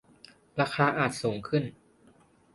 [0.59, 1.63] ราคาอาจสูงขึ้น